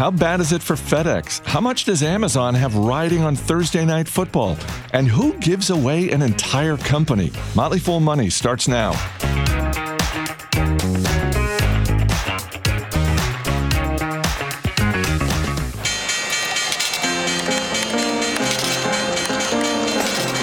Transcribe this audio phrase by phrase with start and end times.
[0.00, 1.44] How bad is it for FedEx?
[1.44, 4.56] How much does Amazon have riding on Thursday night football?
[4.92, 7.32] And who gives away an entire company?
[7.54, 8.92] Motley Fool Money starts now.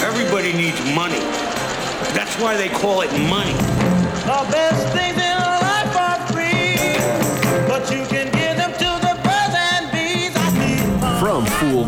[0.04, 1.20] Everybody needs money.
[2.14, 3.77] That's why they call it money.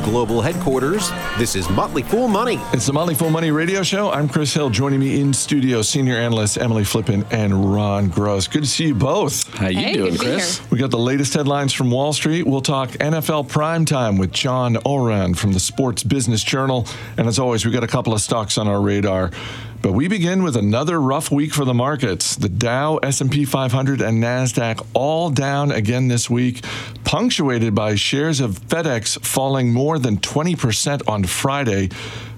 [0.03, 2.57] Global Headquarters, this is Motley Fool Money.
[2.73, 4.09] It's the Motley Fool Money Radio Show.
[4.11, 4.69] I'm Chris Hill.
[4.69, 8.47] Joining me in studio, senior analysts Emily Flippen and Ron Gross.
[8.47, 9.47] Good to see you both.
[9.55, 10.71] How you Hey, doing, good to be Chris?
[10.71, 12.47] We got the latest headlines from Wall Street.
[12.47, 16.87] We'll talk NFL primetime with John Ourand from the Sports Business Journal.
[17.17, 19.31] And as always, we got a couple of stocks on our radar.
[19.81, 22.35] But we begin with another rough week for the markets.
[22.35, 26.65] The Dow, S&P 500, and Nasdaq all down again this week,
[27.05, 31.87] punctuated by shares of FedEx falling more than 20% on Friday.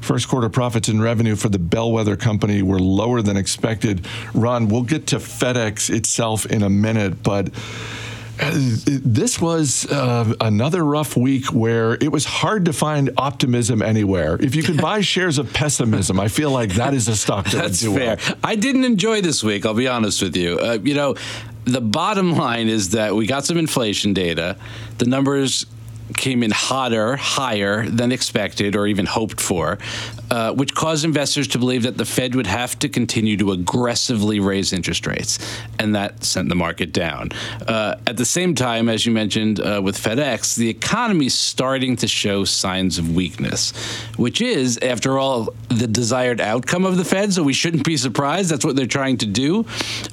[0.01, 4.05] First quarter profits and revenue for the bellwether company were lower than expected.
[4.35, 7.49] Ron, we'll get to FedEx itself in a minute, but
[8.41, 14.37] this was uh, another rough week where it was hard to find optimism anywhere.
[14.41, 17.57] If you could buy shares of pessimism, I feel like that is a stock that
[17.57, 18.17] That's would do fair.
[18.17, 18.37] well.
[18.43, 19.65] I didn't enjoy this week.
[19.65, 20.57] I'll be honest with you.
[20.57, 21.15] Uh, you know,
[21.65, 24.57] the bottom line is that we got some inflation data.
[24.97, 25.67] The numbers
[26.17, 29.77] came in hotter, higher than expected or even hoped for,
[30.31, 34.39] uh, which caused investors to believe that the Fed would have to continue to aggressively
[34.39, 35.37] raise interest rates,
[35.77, 37.29] and that sent the market down.
[37.67, 41.95] Uh, at the same time, as you mentioned uh, with FedEx, the economy is starting
[41.97, 43.73] to show signs of weakness,
[44.15, 47.33] which is, after all, the desired outcome of the Fed.
[47.33, 48.49] So we shouldn't be surprised.
[48.49, 49.65] That's what they're trying to do.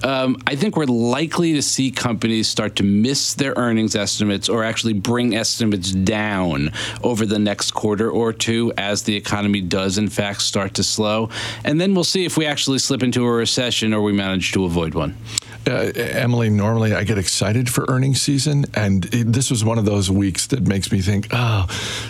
[0.03, 4.65] Um, I think we're likely to see companies start to miss their earnings estimates or
[4.65, 6.73] actually bring estimates down
[7.05, 11.31] over the next quarter or two as the economy does, in fact, start to slow.
[11.65, 14.65] And then we'll see if we actually slip into a recession or we manage to
[14.65, 15.17] avoid one.
[15.67, 19.85] Uh, Emily, normally I get excited for earnings season, and it, this was one of
[19.85, 21.67] those weeks that makes me think, oh,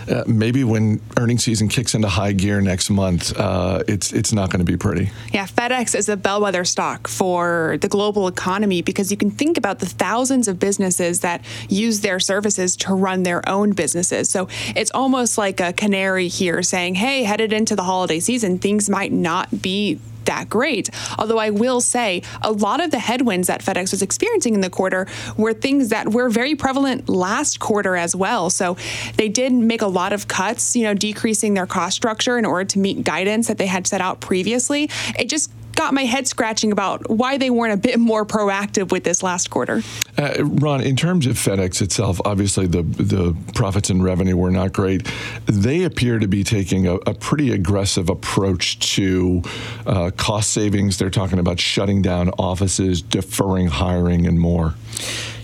[0.09, 4.51] uh, maybe when earnings season kicks into high gear next month, uh, it's it's not
[4.51, 5.11] going to be pretty.
[5.33, 9.81] Yeah, FedEx is a bellwether stock for the global economy because you can think about
[9.81, 14.31] the thousands of businesses that use their services to run their own businesses.
[14.31, 18.89] So it's almost like a canary here saying, hey, headed into the holiday season, things
[18.89, 20.89] might not be that great.
[21.19, 24.71] Although I will say a lot of the headwinds that FedEx was experiencing in the
[24.71, 25.06] quarter
[25.37, 28.50] were things that were very prevalent last quarter as well.
[28.50, 28.77] So
[29.17, 32.65] they did make a lot of cuts, you know, decreasing their cost structure in order
[32.67, 34.91] to meet guidance that they had set out previously.
[35.19, 39.05] It just got my head scratching about why they weren't a bit more proactive with
[39.05, 39.81] this last quarter.
[40.19, 44.72] Uh, Ron, in terms of FedEx itself, obviously the the profits and revenue were not
[44.72, 45.09] great.
[45.47, 49.43] They appear to be taking a, a pretty aggressive approach to
[49.87, 50.99] uh, cost savings.
[50.99, 54.75] They're talking about shutting down offices, deferring hiring, and more.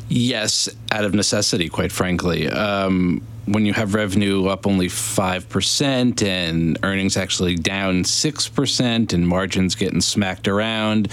[0.08, 2.48] Yes, out of necessity, quite frankly.
[2.48, 9.74] Um, when you have revenue up only 5% and earnings actually down 6% and margins
[9.74, 11.12] getting smacked around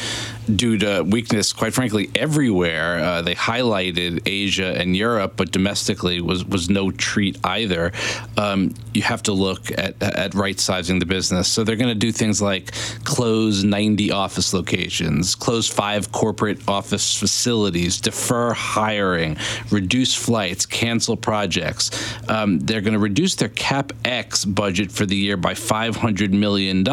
[0.56, 6.46] due to weakness, quite frankly, everywhere, uh, they highlighted Asia and Europe, but domestically was,
[6.46, 7.92] was no treat either.
[8.38, 11.48] Um, you have to look at, at right sizing the business.
[11.48, 12.72] So they're going to do things like
[13.04, 19.38] close 90 office locations, close five corporate office facilities, defer hiring,
[19.70, 21.92] reduce flights, cancel projects.
[22.28, 26.84] Um, they're going to reduce their CapEx budget for the year by $500 million.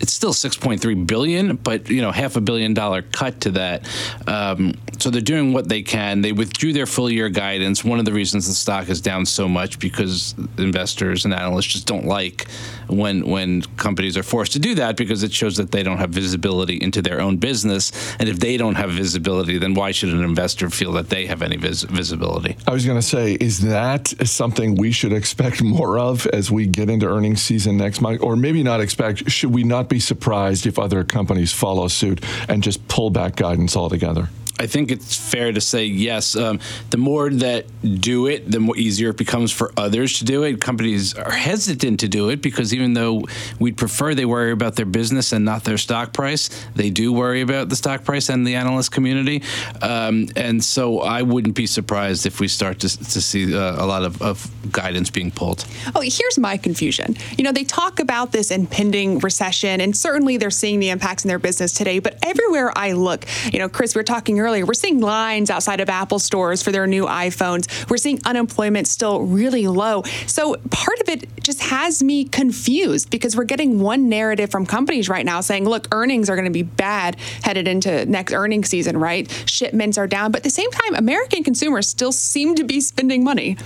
[0.00, 3.88] It's still 6.3 billion, but you know half a billion dollar cut to that.
[4.26, 6.20] Um, so they're doing what they can.
[6.22, 7.84] They withdrew their full year guidance.
[7.84, 11.86] One of the reasons the stock is down so much because investors and analysts just
[11.86, 12.48] don't like
[12.88, 16.10] when when companies are forced to do that because it shows that they don't have
[16.10, 17.92] visibility into their own business.
[18.18, 21.42] And if they don't have visibility, then why should an investor feel that they have
[21.42, 22.56] any vis- visibility?
[22.66, 26.66] I was going to say, is that something we should expect more of as we
[26.66, 28.22] get into earnings season next month?
[28.22, 32.62] Or maybe not expect, should we not be surprised if other companies follow suit and
[32.62, 34.28] just pull back guidance altogether?
[34.58, 36.36] I think it's fair to say yes.
[36.36, 36.60] Um,
[36.90, 37.66] the more that
[38.00, 40.60] do it, the more easier it becomes for others to do it.
[40.60, 43.22] Companies are hesitant to do it because even though
[43.58, 47.40] we'd prefer they worry about their business and not their stock price, they do worry
[47.40, 49.42] about the stock price and the analyst community.
[49.80, 53.86] Um, and so I wouldn't be surprised if we start to, to see uh, a
[53.86, 55.64] lot of, of guidance being pulled.
[55.94, 57.16] Oh, here's my confusion.
[57.36, 61.28] You know, they talk about this impending recession, and certainly they're seeing the impacts in
[61.28, 61.98] their business today.
[61.98, 65.88] But everywhere I look, you know, Chris, we're talking earlier, we're seeing lines outside of
[65.88, 67.88] Apple stores for their new iPhones.
[67.90, 70.02] We're seeing unemployment still really low.
[70.26, 75.08] So part of it just has me confused because we're getting one narrative from companies
[75.08, 78.96] right now saying, look, earnings are going to be bad headed into next earnings season,
[78.96, 79.30] right?
[79.46, 80.32] Shipments are down.
[80.32, 83.56] But at the same time, American consumers still seem to be spending money.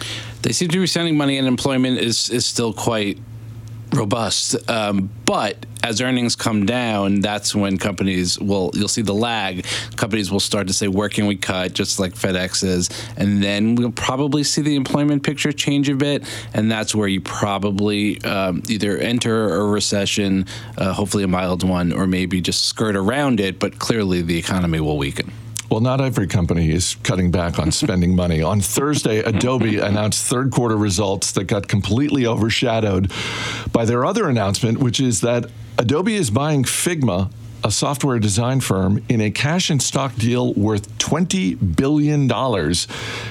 [0.43, 3.19] They seem to be spending money, and employment is, is still quite
[3.93, 4.56] robust.
[4.70, 9.67] Um, but as earnings come down, that's when companies will, you'll see the lag.
[9.96, 12.88] Companies will start to say, where can we cut, just like FedEx is.
[13.17, 16.25] And then we'll probably see the employment picture change a bit.
[16.55, 20.46] And that's where you probably um, either enter a recession,
[20.79, 23.58] uh, hopefully a mild one, or maybe just skirt around it.
[23.58, 25.32] But clearly the economy will weaken.
[25.73, 28.43] Well, not every company is cutting back on spending money.
[28.43, 33.11] On Thursday, Adobe announced third quarter results that got completely overshadowed
[33.73, 35.50] by their other announcement, which is that
[35.82, 37.29] Adobe is buying Figma,
[37.64, 42.29] a software design firm, in a cash and stock deal worth $20 billion.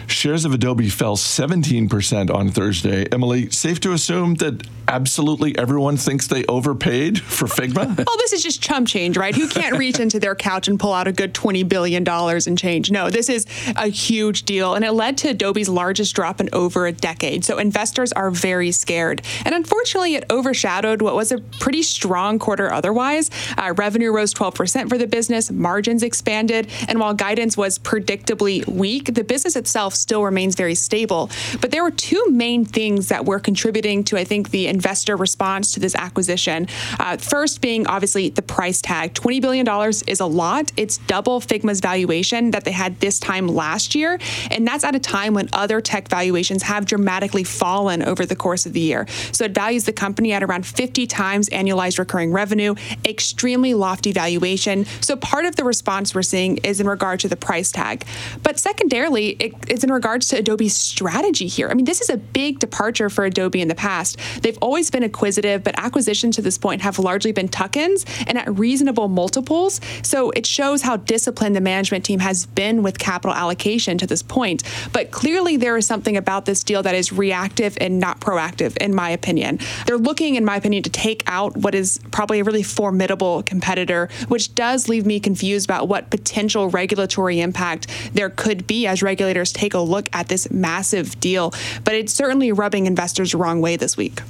[0.07, 3.05] Shares of Adobe fell 17% on Thursday.
[3.11, 8.05] Emily, safe to assume that absolutely everyone thinks they overpaid for Figma?
[8.11, 9.33] Oh, this is just chump change, right?
[9.33, 12.91] Who can't reach into their couch and pull out a good $20 billion in change?
[12.91, 13.45] No, this is
[13.77, 17.45] a huge deal, and it led to Adobe's largest drop in over a decade.
[17.45, 19.21] So investors are very scared.
[19.45, 23.29] And unfortunately, it overshadowed what was a pretty strong quarter otherwise.
[23.57, 29.13] Uh, revenue rose 12% for the business, margins expanded, and while guidance was predictably weak,
[29.15, 31.29] the business itself still remains very stable.
[31.59, 35.73] But there were two main things that were contributing to, I think, the investor response
[35.73, 36.67] to this acquisition.
[36.99, 39.15] Uh, first, being obviously the price tag.
[39.15, 39.67] $20 billion
[40.07, 40.71] is a lot.
[40.77, 44.19] It's double Figma's valuation that they had this time last year.
[44.51, 48.67] And that's at a time when other tech valuations have dramatically fallen over the course
[48.67, 49.07] of the year.
[49.31, 54.85] So it values the company at around 50 times annualized recurring revenue, extremely lofty valuation.
[55.01, 58.05] So part of the response we're seeing is in regard to the price tag.
[58.43, 61.69] But secondarily, it, it's in regards to Adobe's strategy here.
[61.69, 64.17] I mean, this is a big departure for Adobe in the past.
[64.41, 68.37] They've always been acquisitive, but acquisitions to this point have largely been tuck ins and
[68.37, 69.81] at reasonable multiples.
[70.03, 74.21] So it shows how disciplined the management team has been with capital allocation to this
[74.21, 74.63] point.
[74.93, 78.93] But clearly, there is something about this deal that is reactive and not proactive, in
[78.93, 79.59] my opinion.
[79.85, 84.00] They're looking, in my opinion, to take out what is probably a really formidable competitor,
[84.27, 89.51] which does leave me confused about what potential regulatory impact there could be as regulators
[89.51, 91.53] take a look at this massive deal.
[91.83, 94.21] But it's certainly rubbing investors the wrong way this week.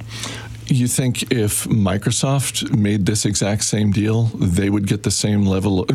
[0.72, 5.86] You think if Microsoft made this exact same deal, they would get the same level,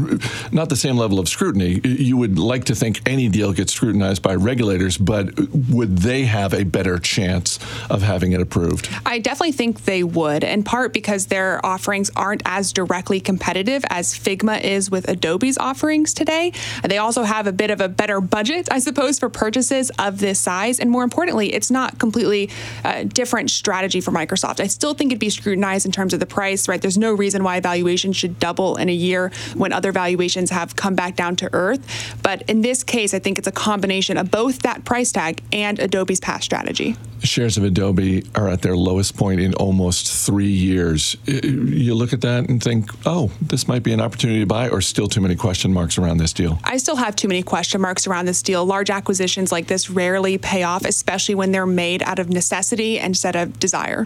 [0.51, 1.81] not the same level of scrutiny.
[1.83, 5.31] You would like to think any deal gets scrutinized by regulators, but
[5.71, 7.57] would they have a better chance
[7.89, 8.87] of having it approved?
[9.03, 14.13] I definitely think they would, in part because their offerings aren't as directly competitive as
[14.13, 16.53] Figma is with Adobe's offerings today.
[16.87, 20.39] They also have a bit of a better budget, I suppose, for purchases of this
[20.39, 20.79] size.
[20.79, 22.51] And more importantly, it's not completely
[22.85, 24.66] uh, different strategy for Microsoft.
[24.67, 26.81] Still think it'd be scrutinized in terms of the price, right?
[26.81, 30.95] There's no reason why valuation should double in a year when other valuations have come
[30.95, 32.15] back down to earth.
[32.23, 35.79] But in this case, I think it's a combination of both that price tag and
[35.79, 36.95] Adobe's past strategy.
[37.23, 41.17] Shares of Adobe are at their lowest point in almost three years.
[41.25, 44.81] You look at that and think, oh, this might be an opportunity to buy, or
[44.81, 46.59] still too many question marks around this deal?
[46.63, 48.65] I still have too many question marks around this deal.
[48.65, 53.35] Large acquisitions like this rarely pay off, especially when they're made out of necessity instead
[53.35, 54.05] of desire.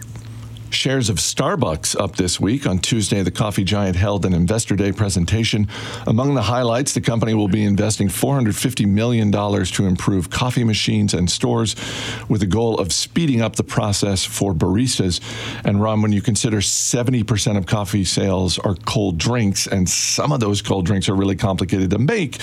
[0.73, 2.65] Shares of Starbucks up this week.
[2.65, 5.67] On Tuesday, the coffee giant held an Investor Day presentation.
[6.07, 11.29] Among the highlights, the company will be investing $450 million to improve coffee machines and
[11.29, 11.75] stores
[12.29, 15.21] with the goal of speeding up the process for baristas.
[15.63, 20.39] And Ron, when you consider 70% of coffee sales are cold drinks, and some of
[20.39, 22.39] those cold drinks are really complicated to make,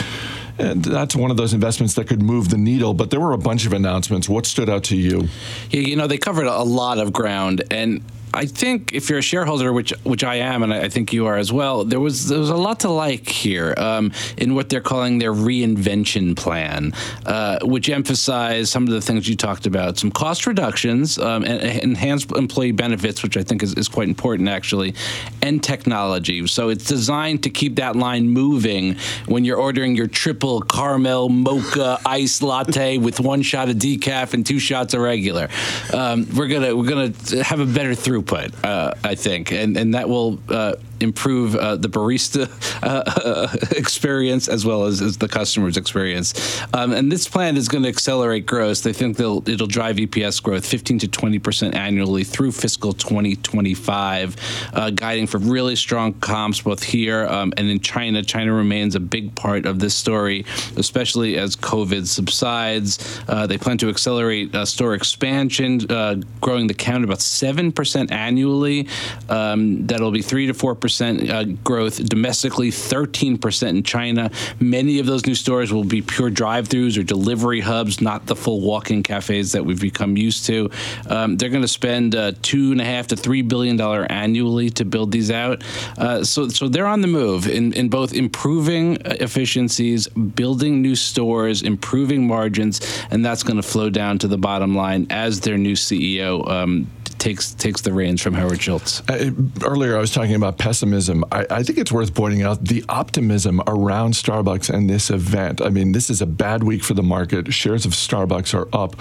[0.58, 2.92] and that's one of those investments that could move the needle.
[2.92, 4.28] But there were a bunch of announcements.
[4.28, 5.28] What stood out to you?
[5.70, 7.62] Yeah, you know, they covered a lot of ground.
[7.70, 8.02] And
[8.34, 11.36] I think if you're a shareholder, which which I am, and I think you are
[11.36, 14.80] as well, there was there was a lot to like here um, in what they're
[14.80, 16.92] calling their reinvention plan,
[17.26, 21.62] uh, which emphasized some of the things you talked about, some cost reductions, um, and
[21.82, 24.94] enhanced employee benefits, which I think is, is quite important actually,
[25.42, 26.46] and technology.
[26.46, 31.98] So it's designed to keep that line moving when you're ordering your triple caramel mocha
[32.04, 35.48] ice latte with one shot of decaf and two shots of regular.
[35.92, 40.08] Um, we're gonna we're gonna have a better throughput, uh, I think, and and that
[40.08, 42.48] will uh, improve uh, the barista
[42.82, 46.60] uh, experience as well as, as the customer's experience.
[46.74, 48.82] Um, and this plan is going to accelerate growth.
[48.82, 54.36] They think they'll, it'll drive EPS growth 15 to 20 percent annually through fiscal 2025,
[54.72, 58.22] uh, guiding for really strong comps both here um, and in China.
[58.22, 60.44] China remains a big part of this story,
[60.76, 63.20] especially as COVID subsides.
[63.28, 68.10] Uh, they plan to accelerate uh, store expansion, uh, growing the count about seven percent
[68.10, 68.88] annually.
[69.28, 74.30] Um, that'll be three to four percent percent uh, growth domestically, 13% in China.
[74.58, 78.62] Many of those new stores will be pure drive-throughs or delivery hubs, not the full
[78.62, 80.70] walk-in cafes that we've become used to.
[81.10, 84.70] Um, they're going to spend uh, two and a half to three billion dollar annually
[84.70, 85.62] to build these out.
[85.98, 91.60] Uh, so, so they're on the move in, in both improving efficiencies, building new stores,
[91.60, 92.80] improving margins,
[93.10, 96.86] and that's going to flow down to the bottom line as their new CEO um,
[97.18, 99.02] takes takes the reins from Howard Schultz.
[99.08, 99.30] Uh,
[99.64, 101.24] earlier, I was talking about pessimism.
[101.30, 105.60] I, I, think it's worth pointing out the optimism around Starbucks and this event.
[105.60, 107.52] I mean, this is a bad week for the market.
[107.52, 108.96] Shares of Starbucks are up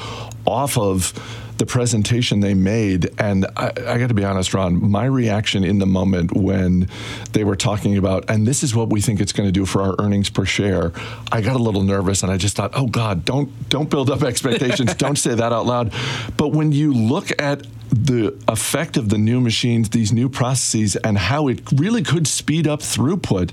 [0.45, 1.13] off of
[1.57, 3.09] the presentation they made.
[3.19, 6.87] And I, I got to be honest, Ron, my reaction in the moment when
[7.33, 9.81] they were talking about, and this is what we think it's going to do for
[9.81, 10.93] our earnings per share,
[11.31, 14.23] I got a little nervous and I just thought, oh God, don't don't build up
[14.23, 14.93] expectations.
[14.95, 15.93] don't say that out loud.
[16.37, 17.65] But when you look at
[18.05, 22.67] the effect of the new machines, these new processes, and how it really could speed
[22.67, 23.51] up throughput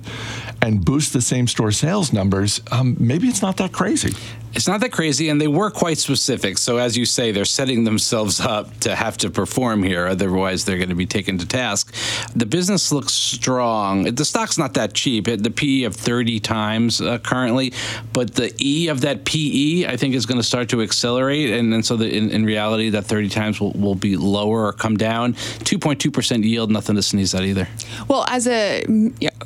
[0.60, 4.14] and boost the same store sales numbers, um, maybe it's not that crazy.
[4.54, 6.58] It's not that crazy, and they were quite specific.
[6.58, 10.06] So, as you say, they're setting themselves up to have to perform here.
[10.06, 11.92] Otherwise, they're going to be taken to task.
[12.36, 14.04] The business looks strong.
[14.14, 15.24] The stock's not that cheap.
[15.24, 17.72] The PE of 30 times uh, currently,
[18.12, 21.50] but the E of that PE, I think, is going to start to accelerate.
[21.50, 24.72] And, and so, the, in, in, reality, that 30 times will, will be lower or
[24.72, 25.34] come down.
[25.34, 27.66] 2.2% yield, nothing to sneeze at either.
[28.06, 28.84] Well, as a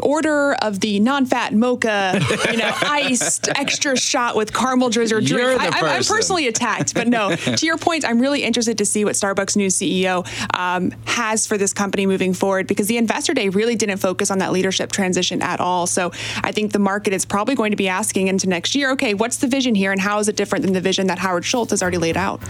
[0.00, 5.60] order of the non fat mocha, you know, iced extra shot with caramel drizzle drink.
[5.60, 7.34] I, am personally attacked, but no.
[7.36, 10.26] to your point, I'm really interested to see what Starbucks' new CEO
[10.56, 14.38] um, has for this company moving forward because the investor day really didn't focus on
[14.38, 15.86] that leadership transition at all.
[15.86, 16.12] So
[16.42, 19.38] I think the market is probably going to be asking into next year, okay, what's
[19.38, 21.82] the vision here and how is it different than the vision that Howard Schultz has
[21.82, 22.40] already laid out?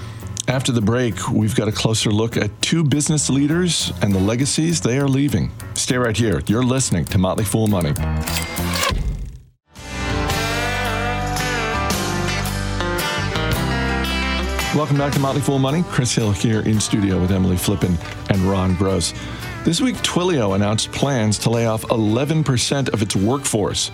[0.48, 4.80] After the break, we've got a closer look at two business leaders and the legacies
[4.80, 5.50] they are leaving.
[5.74, 6.40] Stay right here.
[6.46, 7.92] You're listening to Motley Fool Money.
[14.76, 15.82] Welcome back to Motley Fool Money.
[15.88, 17.96] Chris Hill here in studio with Emily Flippen
[18.28, 19.14] and Ron Gross.
[19.64, 23.90] This week, Twilio announced plans to lay off 11% of its workforce.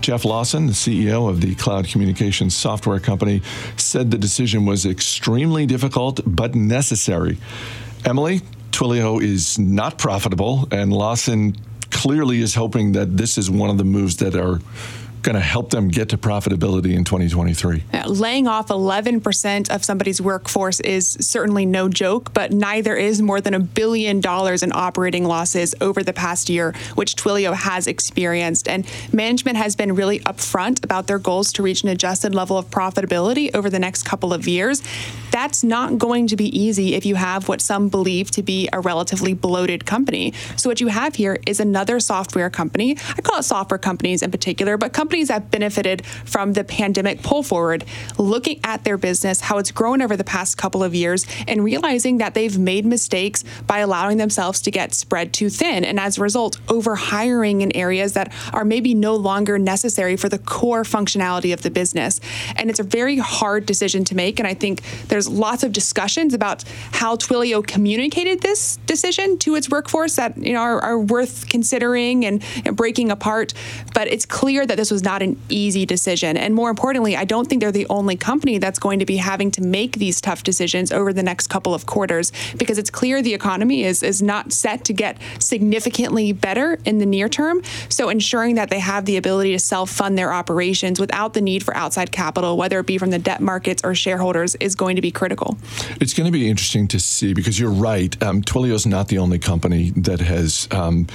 [0.00, 3.42] Jeff Lawson, the CEO of the cloud communications software company,
[3.76, 7.38] said the decision was extremely difficult but necessary.
[8.04, 8.40] Emily,
[8.72, 11.54] Twilio is not profitable, and Lawson
[11.90, 14.60] clearly is hoping that this is one of the moves that are
[15.22, 17.84] going to help them get to profitability in 2023?
[18.06, 23.54] laying off 11% of somebody's workforce is certainly no joke, but neither is more than
[23.54, 28.68] a billion dollars in operating losses over the past year, which Twilio has experienced.
[28.68, 32.70] And management has been really upfront about their goals to reach an adjusted level of
[32.70, 34.82] profitability over the next couple of years.
[35.30, 38.80] That's not going to be easy if you have what some believe to be a
[38.80, 40.32] relatively bloated company.
[40.56, 42.96] So, what you have here is another software company.
[43.16, 47.22] I call it software companies in particular, but companies companies that benefited from the pandemic
[47.22, 47.82] pull forward,
[48.18, 52.18] looking at their business, how it's grown over the past couple of years, and realizing
[52.18, 55.82] that they've made mistakes by allowing themselves to get spread too thin.
[55.82, 60.28] And as a result, over hiring in areas that are maybe no longer necessary for
[60.28, 62.20] the core functionality of the business.
[62.56, 64.38] And it's a very hard decision to make.
[64.38, 69.70] And I think there's lots of discussions about how Twilio communicated this decision to its
[69.70, 73.54] workforce that you know are, are worth considering and, and breaking apart.
[73.94, 76.36] But it's clear that this was was not an easy decision.
[76.36, 79.52] And more importantly, I don't think they're the only company that's going to be having
[79.52, 83.32] to make these tough decisions over the next couple of quarters because it's clear the
[83.32, 87.62] economy is, is not set to get significantly better in the near term.
[87.88, 91.62] So ensuring that they have the ability to self fund their operations without the need
[91.62, 95.02] for outside capital, whether it be from the debt markets or shareholders, is going to
[95.02, 95.56] be critical.
[96.00, 98.20] It's going to be interesting to see because you're right.
[98.20, 101.06] Um, Twilio is not the only company that has um,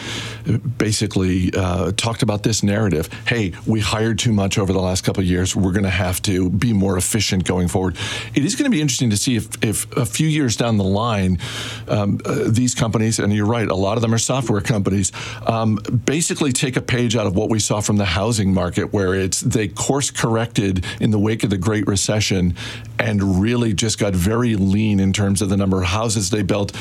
[0.78, 3.10] basically uh, talked about this narrative.
[3.28, 5.56] Hey, we hired too much over the last couple of years.
[5.56, 7.98] We're going to have to be more efficient going forward.
[8.36, 10.84] It is going to be interesting to see if, if a few years down the
[10.84, 11.40] line,
[11.88, 15.12] um, uh, these companies, and you're right, a lot of them are software companies,
[15.48, 19.16] um, basically take a page out of what we saw from the housing market, where
[19.16, 22.56] it's they course corrected in the wake of the Great Recession
[23.00, 26.72] and really just got very lean in terms of the number of houses they built.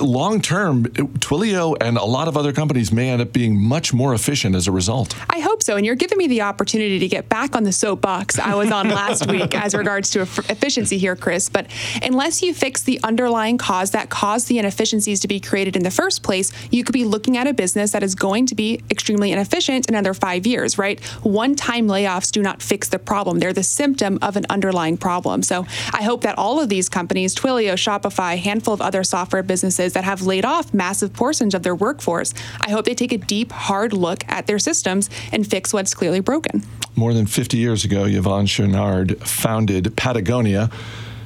[0.00, 4.14] Long term, Twilio and a lot of other companies may end up being much more
[4.14, 5.16] efficient as a result.
[5.28, 5.76] I hope so.
[5.76, 8.88] And you're giving me the opportunity to get back on the soapbox I was on
[8.88, 11.48] last week as regards to efficiency here, Chris.
[11.48, 11.66] But
[12.02, 15.90] unless you fix the underlying cause that caused the inefficiencies to be created in the
[15.90, 19.32] first place, you could be looking at a business that is going to be extremely
[19.32, 21.02] inefficient in another five years, right?
[21.22, 25.42] One time layoffs do not fix the problem, they're the symptom of an underlying problem.
[25.42, 29.42] So I hope that all of these companies, Twilio, Shopify, a handful of other software
[29.42, 33.18] businesses that have laid off massive portions of their workforce, I hope they take a
[33.18, 36.62] deep, hard look at their systems and fix what's clearly broken.
[36.96, 40.70] More than 50 years ago, Yvon Chouinard founded Patagonia.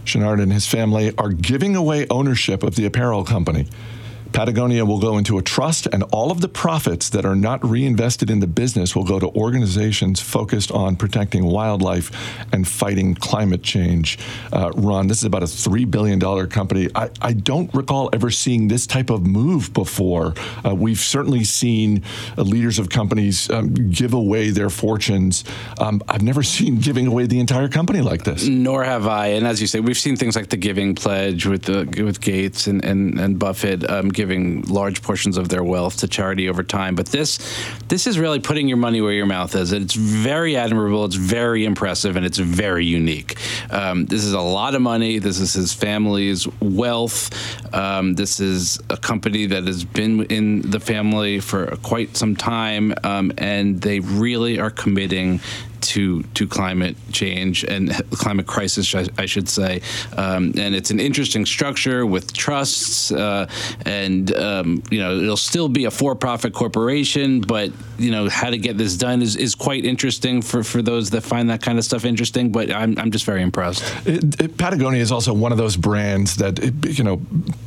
[0.05, 3.69] Chouinard and his family are giving away ownership of the apparel company.
[4.33, 8.31] Patagonia will go into a trust, and all of the profits that are not reinvested
[8.31, 12.11] in the business will go to organizations focused on protecting wildlife
[12.53, 14.19] and fighting climate change.
[14.53, 16.89] Uh, Ron, this is about a $3 billion company.
[16.95, 20.35] I, I, don't recall ever seeing this type of move before.
[20.65, 22.03] Uh, we've certainly seen
[22.39, 25.45] uh, leaders of companies um, give away their fortunes.
[25.79, 28.47] Um, I've never seen giving away the entire company like this.
[28.47, 29.29] Nor have I.
[29.29, 32.67] And as you say, we've seen things like the Giving Pledge with the with Gates
[32.67, 33.89] and, and, and Buffett.
[33.91, 36.95] Um, giving large portions of their wealth to charity over time.
[36.95, 37.41] But this,
[37.89, 39.73] this is really putting your money where your mouth is.
[39.73, 41.05] It's very admirable.
[41.05, 43.37] It's very impressive, and it's very unique.
[43.73, 45.19] Um, this is a lot of money.
[45.19, 47.75] This is his family's wealth.
[47.75, 52.95] Um, this is a company that has been in the family for quite some time,
[53.03, 55.41] um, and they really are committing
[55.93, 59.83] to to climate change and climate crisis, I, I should say.
[60.17, 63.47] Um, and it's an interesting structure with trusts, uh,
[63.85, 68.57] and um, you know it'll still be a for-profit corporation, but you know how to
[68.57, 71.85] get this done is, is quite interesting for, for those that find that kind of
[71.85, 72.51] stuff interesting.
[72.51, 73.85] But I'm I'm just very impressed.
[74.07, 77.21] It, it, Patagonia is also one of those brands that it, you know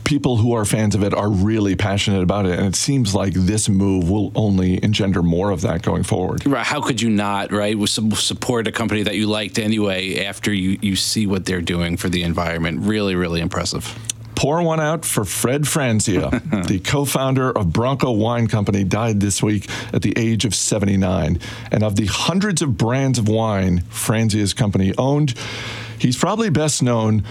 [0.03, 3.33] people who are fans of it are really passionate about it, and it seems like
[3.33, 6.45] this move will only engender more of that going forward.
[6.45, 6.65] Right?
[6.65, 7.51] How could you not?
[7.51, 7.77] Right?
[7.77, 11.61] With some support a company that you liked anyway after you, you see what they're
[11.61, 12.81] doing for the environment.
[12.81, 13.97] Really, really impressive.
[14.35, 19.41] Pour one out for Fred Franzia, the co founder of Bronco Wine Company, died this
[19.41, 21.39] week at the age of 79.
[21.71, 25.35] And of the hundreds of brands of wine Franzia's company owned,
[25.99, 27.23] he's probably best known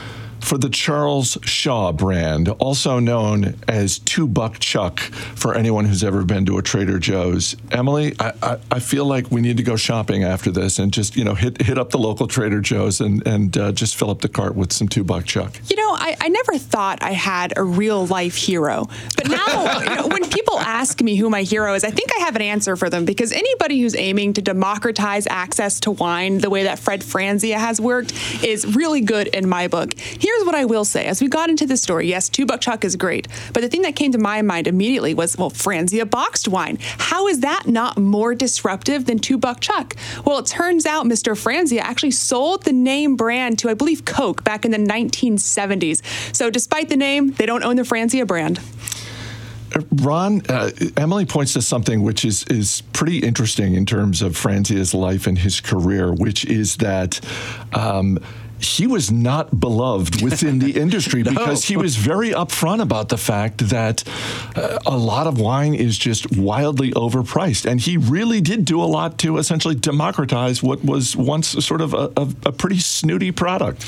[0.44, 6.22] for the Charles Shaw brand, also known as Two Buck Chuck for anyone who's ever
[6.22, 7.56] been to a Trader Joe's.
[7.70, 11.16] Emily, I, I, I feel like we need to go shopping after this and just,
[11.16, 14.20] you know, hit hit up the local Trader Joe's and, and uh, just fill up
[14.20, 15.58] the cart with some Two Buck Chuck.
[15.68, 18.86] You know, I, I never thought I had a real life hero.
[19.16, 22.20] But now, you know, when people ask me who my hero is, I think I
[22.20, 26.50] have an answer for them because anybody who's aiming to democratize access to wine the
[26.50, 28.12] way that Fred Franzia has worked
[28.44, 29.98] is really good in my book.
[29.98, 31.06] Here here's what I will say.
[31.06, 33.82] As we got into this story, yes, two buck chuck is great, but the thing
[33.82, 36.78] that came to my mind immediately was, well, Franzia boxed wine.
[36.80, 39.94] How is that not more disruptive than two buck chuck?
[40.24, 41.32] Well, it turns out Mr.
[41.34, 46.02] Franzia actually sold the name brand to, I believe, Coke back in the 1970s.
[46.34, 48.60] So despite the name, they don't own the Franzia brand.
[49.90, 54.94] Ron, uh, Emily points to something which is is pretty interesting in terms of Franzia's
[54.94, 57.20] life and his career, which is that.
[57.72, 58.18] Um,
[58.60, 61.30] he was not beloved within the industry no.
[61.30, 64.04] because he was very upfront about the fact that
[64.56, 67.66] uh, a lot of wine is just wildly overpriced.
[67.66, 71.94] And he really did do a lot to essentially democratize what was once sort of
[71.94, 73.84] a, a, a pretty snooty product.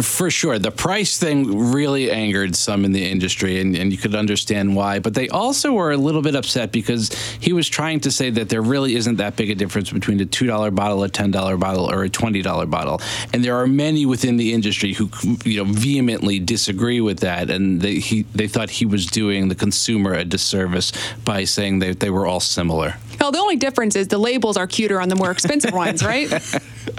[0.00, 0.58] For sure.
[0.58, 5.00] The price thing really angered some in the industry, and, and you could understand why.
[5.00, 8.48] But they also were a little bit upset because he was trying to say that
[8.48, 12.04] there really isn't that big a difference between a $2 bottle, a $10 bottle, or
[12.04, 13.00] a $20 bottle.
[13.32, 15.10] And there are many within the industry who
[15.44, 19.56] you know vehemently disagree with that, and they, he, they thought he was doing the
[19.56, 20.92] consumer a disservice
[21.24, 22.94] by saying that they were all similar.
[23.20, 26.30] Well, the only difference is the labels are cuter on the more expensive wines, right?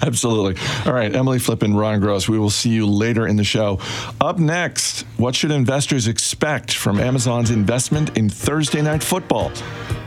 [0.02, 0.62] Absolutely.
[0.86, 3.80] All right, Emily Flippen, Ron Gross, we will see you later in the show.
[4.22, 9.52] Up next, what should investors expect from Amazon's investment in Thursday Night Football?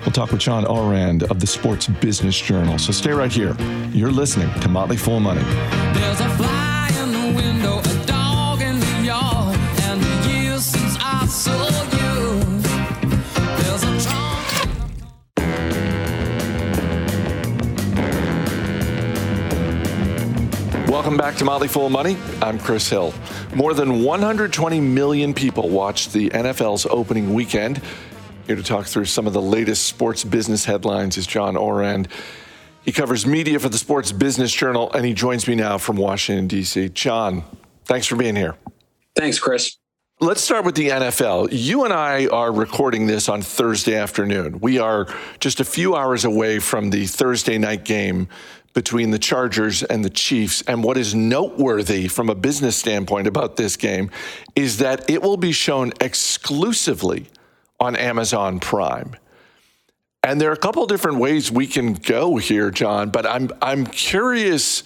[0.00, 2.78] We'll talk with Sean Ourand of the Sports Business Journal.
[2.78, 3.56] So stay right here.
[3.92, 5.42] You're listening to Motley Fool Money.
[21.12, 22.16] Welcome back to Motley Fool Money.
[22.40, 23.12] I'm Chris Hill.
[23.54, 27.82] More than 120 million people watched the NFL's opening weekend.
[28.46, 32.08] Here to talk through some of the latest sports business headlines is John Ourand.
[32.82, 36.46] He covers media for the Sports Business Journal, and he joins me now from Washington,
[36.46, 36.88] D.C.
[36.88, 37.44] John,
[37.84, 38.54] thanks for being here.
[39.14, 39.76] Thanks, Chris.
[40.18, 41.48] Let's start with the NFL.
[41.50, 44.60] You and I are recording this on Thursday afternoon.
[44.60, 45.08] We are
[45.40, 48.28] just a few hours away from the Thursday night game
[48.74, 50.62] between the Chargers and the Chiefs.
[50.62, 54.10] And what is noteworthy from a business standpoint about this game
[54.56, 57.26] is that it will be shown exclusively
[57.78, 59.16] on Amazon Prime.
[60.22, 63.86] And there are a couple different ways we can go here, John, but I'm I'm
[63.86, 64.84] curious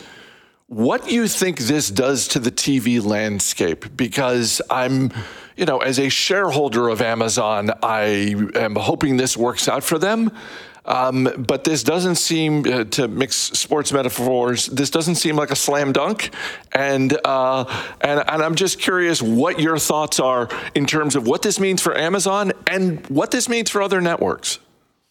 [0.68, 5.12] what you think this does to the TV landscape because I'm
[5.56, 10.30] you know, as a shareholder of Amazon, I am hoping this works out for them.
[10.86, 14.66] Um, but this doesn't seem uh, to mix sports metaphors.
[14.66, 16.30] This doesn't seem like a slam dunk,
[16.72, 17.64] and uh,
[18.00, 21.82] and and I'm just curious what your thoughts are in terms of what this means
[21.82, 24.60] for Amazon and what this means for other networks.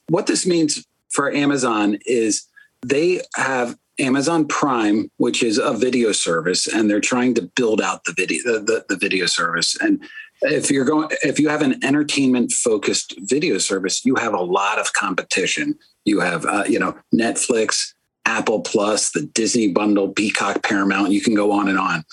[0.08, 2.48] What this means for Amazon is
[2.86, 8.04] they have Amazon Prime, which is a video service, and they're trying to build out
[8.06, 10.02] the video the, the, the video service and
[10.42, 14.80] if you're going if you have an entertainment focused video service you have a lot
[14.80, 15.78] of competition.
[16.04, 17.94] You have uh, you know netflix
[18.26, 22.04] apple plus the disney bundle peacock paramount you can go on and on.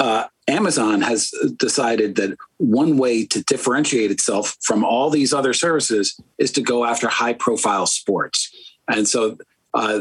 [0.00, 6.18] Uh, amazon has decided that one way to differentiate itself from all these other services
[6.38, 8.50] is to go after high profile sports.
[8.88, 9.36] And so
[9.74, 10.00] uh,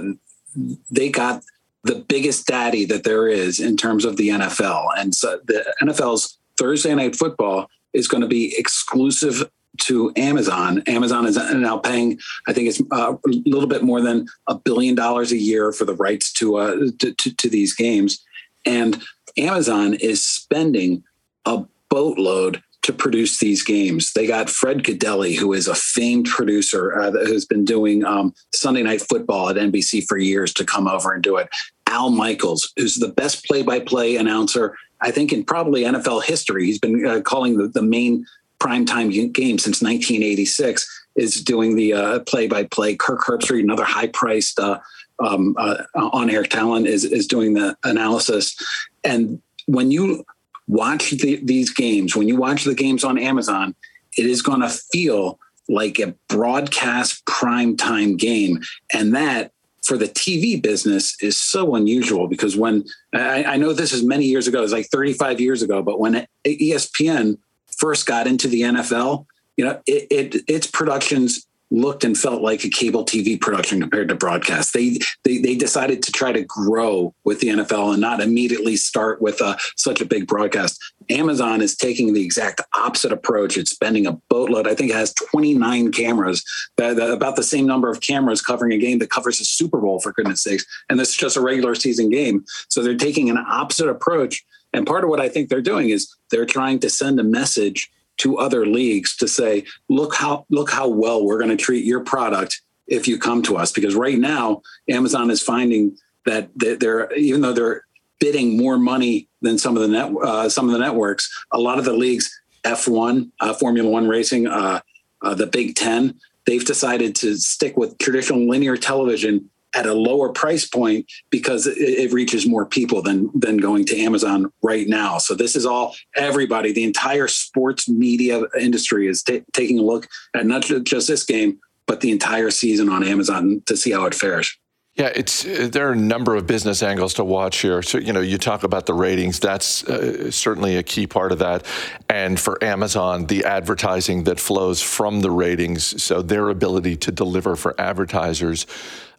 [0.90, 1.44] they got
[1.84, 6.37] the biggest daddy that there is in terms of the nfl and so the nfl's
[6.58, 10.82] Thursday Night Football is going to be exclusive to Amazon.
[10.88, 14.96] Amazon is now paying, I think it's uh, a little bit more than a billion
[14.96, 18.24] dollars a year for the rights to, uh, to, to, to these games,
[18.66, 19.02] and
[19.38, 21.04] Amazon is spending
[21.46, 24.14] a boatload to produce these games.
[24.14, 28.82] They got Fred Gaudelli, who is a famed producer uh, who's been doing um, Sunday
[28.82, 31.50] Night Football at NBC for years, to come over and do it.
[31.88, 36.66] Al Michaels, who's the best play-by-play announcer I think in probably NFL history.
[36.66, 38.26] He's been uh, calling the, the main
[38.60, 41.04] primetime game since 1986.
[41.18, 42.96] Is doing the uh, play-by-play.
[42.98, 44.80] Kirk Herbstreit, another high-priced uh,
[45.18, 48.56] um, uh, on-air talent, is is doing the analysis.
[49.04, 50.24] And when you
[50.68, 53.74] watch the, these games, when you watch the games on Amazon,
[54.16, 58.60] it is going to feel like a broadcast primetime game,
[58.94, 59.54] and that
[59.88, 64.26] for the TV business is so unusual because when I, I know this is many
[64.26, 67.38] years ago, it's like 35 years ago, but when ESPN
[67.78, 72.64] first got into the NFL, you know, it, it its productions looked and felt like
[72.64, 74.74] a cable TV production compared to broadcast.
[74.74, 79.22] They they, they decided to try to grow with the NFL and not immediately start
[79.22, 80.80] with a, uh, such a big broadcast.
[81.10, 83.58] Amazon is taking the exact opposite approach.
[83.58, 84.68] It's spending a boatload.
[84.68, 86.44] I think it has 29 cameras,
[86.78, 90.12] about the same number of cameras covering a game that covers a Super Bowl, for
[90.12, 90.66] goodness sakes.
[90.90, 92.46] And this is just a regular season game.
[92.70, 94.44] So they're taking an opposite approach.
[94.74, 97.90] And part of what I think they're doing is they're trying to send a message
[98.18, 102.02] to other leagues to say, look how look how well we're going to treat your
[102.02, 103.72] product if you come to us.
[103.72, 107.84] Because right now, Amazon is finding that they're even though they're
[108.20, 111.80] bidding more money than some of the net uh, some of the networks, a lot
[111.80, 112.30] of the leagues,
[112.64, 114.82] F1, uh, Formula One racing, uh,
[115.22, 120.30] uh the Big Ten, they've decided to stick with traditional linear television at a lower
[120.30, 125.20] price point because it, it, reaches more people than than going to Amazon right now.
[125.20, 130.08] So this is all everybody, the entire sports media industry is t- taking a look
[130.36, 134.16] at not just this game, but the entire season on Amazon to see how it
[134.16, 134.58] fares.
[134.96, 137.84] Yeah, it's uh, there are a number of business angles to watch here.
[137.84, 139.40] So you know, you talk about the ratings.
[139.40, 141.64] That's uh, certainly a key part of that.
[142.10, 147.56] And for Amazon, the advertising that flows from the ratings, so their ability to deliver
[147.56, 148.66] for advertisers.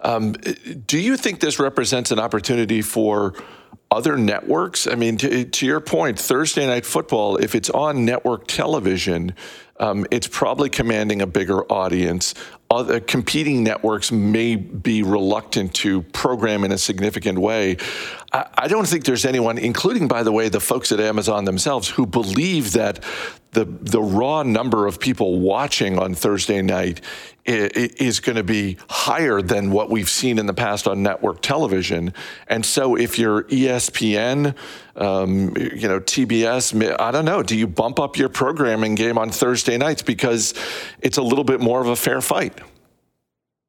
[0.01, 3.35] Um, do you think this represents an opportunity for
[3.91, 4.87] other networks?
[4.87, 9.35] I mean, to, to, your point, Thursday Night Football, if it's on network television,
[9.81, 12.35] um, it's probably commanding a bigger audience.
[12.71, 17.79] Other competing networks may be reluctant to program in a significant way.
[18.33, 21.89] I, I don't think there's anyone, including, by the way, the folks at Amazon themselves,
[21.89, 23.03] who believe that
[23.59, 27.01] the the raw number of people watching on Thursday night
[27.45, 32.15] is going to be higher than what we've seen in the past on network television.
[32.47, 34.55] And so, if you're ESPN,
[34.95, 37.43] um, you know TBS, I don't know.
[37.43, 40.55] Do you bump up your programming game on Thursday nights because
[41.01, 42.57] it's a little bit more of a fair fight?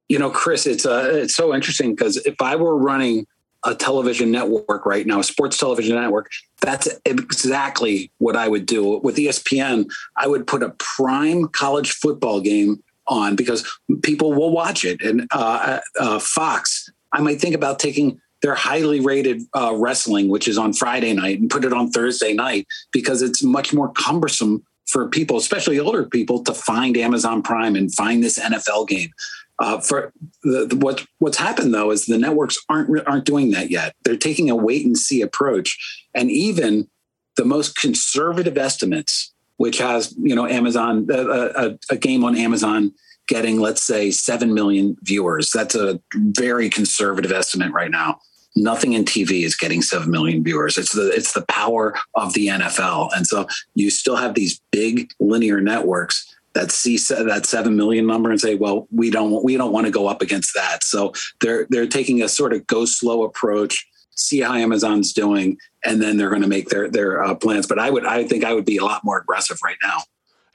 [0.08, 3.26] You know, Chris, it's uh, it's so interesting because if I were running
[3.66, 6.30] a television network right now, a sports television network,
[6.62, 8.98] that's exactly what I would do.
[9.00, 13.68] With ESPN, I would put a prime college football game on because
[14.04, 15.02] people will watch it.
[15.02, 20.48] And uh, uh, Fox, I might think about taking their highly rated uh, wrestling, which
[20.48, 24.64] is on Friday night, and put it on Thursday night because it's much more cumbersome
[24.88, 29.12] for people, especially older people, to find Amazon Prime and find this NFL game.
[29.60, 33.70] Uh, for the, the, what what's happened though is the networks aren't aren't doing that
[33.70, 33.94] yet.
[34.04, 36.88] They're taking a wait and see approach, and even
[37.36, 42.94] the most conservative estimates, which has you know Amazon a, a, a game on Amazon
[43.28, 45.52] getting let's say seven million viewers.
[45.52, 48.20] That's a very conservative estimate right now
[48.56, 50.78] nothing in TV is getting 7 million viewers.
[50.78, 53.10] It's the it's the power of the NFL.
[53.16, 56.29] And so you still have these big linear networks
[56.60, 59.92] that see that 7 million number and say, well, we don't we don't want to
[59.92, 60.84] go up against that.
[60.84, 66.02] So they're they're taking a sort of go slow approach, see how Amazon's doing and
[66.02, 67.68] then they're going to make their their uh, plans.
[67.68, 70.04] But I would I think I would be a lot more aggressive right now.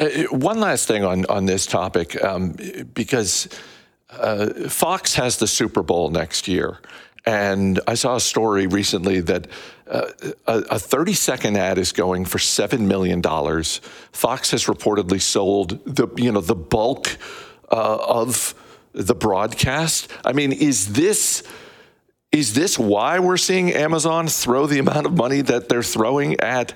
[0.00, 2.56] Uh, one last thing on on this topic, um,
[2.92, 3.48] because
[4.10, 6.78] uh, Fox has the Super Bowl next year,
[7.24, 9.46] and I saw a story recently that
[9.86, 10.10] uh,
[10.46, 13.22] a 30 second ad is going for $7 million.
[13.22, 17.18] Fox has reportedly sold the, you know, the bulk
[17.70, 18.54] uh, of
[18.92, 20.10] the broadcast.
[20.24, 21.42] I mean, is this.
[22.32, 26.74] Is this why we're seeing Amazon throw the amount of money that they're throwing at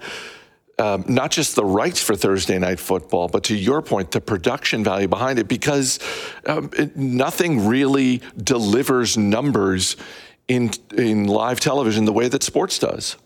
[0.79, 4.85] um, not just the rights for Thursday night football, but to your point, the production
[4.85, 5.49] value behind it?
[5.49, 5.99] Because
[6.47, 9.97] um, it, nothing really delivers numbers
[10.49, 13.17] in in live television the way that sports does?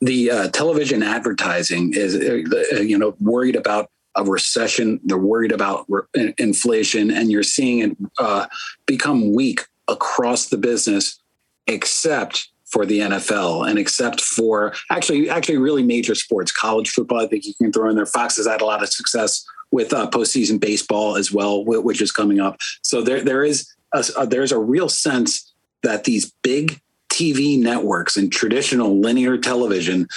[0.00, 5.00] The uh, television advertising is, uh, you know, worried about a recession.
[5.04, 8.46] They're worried about re- inflation, and you're seeing it uh,
[8.86, 11.20] become weak across the business,
[11.68, 17.20] except for the NFL and except for actually actually really major sports, college football.
[17.20, 18.06] I think you can throw in there.
[18.06, 22.10] Fox has had a lot of success with uh, postseason baseball as well, which is
[22.10, 22.56] coming up.
[22.82, 25.51] So there there is a, a, there's a real sense
[25.82, 30.08] that these big TV networks and traditional linear television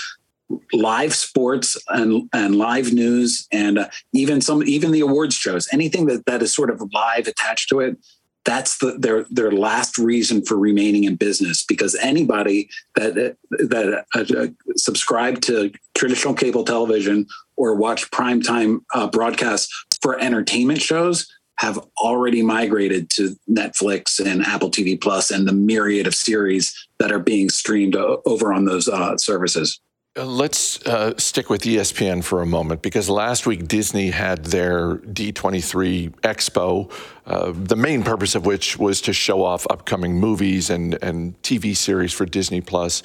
[0.72, 6.06] live sports and and live news and uh, even some even the awards shows anything
[6.06, 7.98] that that is sort of live attached to it
[8.46, 11.66] that's the, their their last reason for remaining in business.
[11.66, 14.48] Because anybody that that uh, uh,
[14.78, 17.26] subscribe to traditional cable television
[17.58, 24.70] or watch primetime uh, broadcasts for entertainment shows have already migrated to Netflix and Apple
[24.70, 29.18] TV Plus and the myriad of series that are being streamed over on those uh,
[29.18, 29.80] services.
[30.18, 34.96] Uh, let's uh, stick with ESPN for a moment because last week Disney had their
[34.98, 36.90] D23 Expo,
[37.26, 41.76] uh, the main purpose of which was to show off upcoming movies and, and TV
[41.76, 43.04] series for Disney Plus.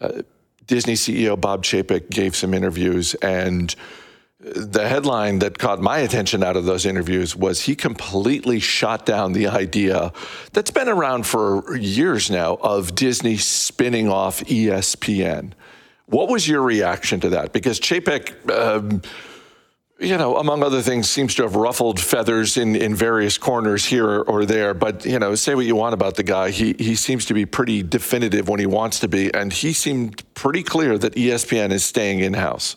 [0.00, 0.22] Uh,
[0.66, 3.74] Disney CEO Bob Chapek gave some interviews and
[4.40, 9.32] the headline that caught my attention out of those interviews was he completely shot down
[9.32, 10.12] the idea
[10.52, 15.52] that's been around for years now of Disney spinning off ESPN.
[16.06, 17.52] What was your reaction to that?
[17.52, 19.02] Because Chapek, um,
[19.98, 24.20] you know, among other things, seems to have ruffled feathers in, in various corners here
[24.20, 24.72] or there.
[24.72, 26.50] But, you know, say what you want about the guy.
[26.50, 29.34] He, he seems to be pretty definitive when he wants to be.
[29.34, 32.76] And he seemed pretty clear that ESPN is staying in house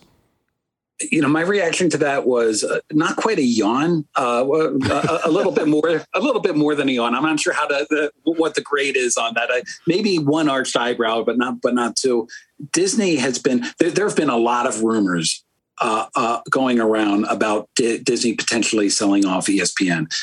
[1.11, 5.31] you know, my reaction to that was uh, not quite a yawn, uh, a, a,
[5.31, 7.15] little bit more, a little bit more than a yawn.
[7.15, 9.49] I'm not sure how to the, what the grade is on that.
[9.51, 12.27] I, maybe one arched eyebrow, but not, but not two.
[12.71, 13.91] Disney has been there.
[13.91, 15.43] There have been a lot of rumors
[15.79, 20.13] uh, uh going around about D- Disney potentially selling off ESPN.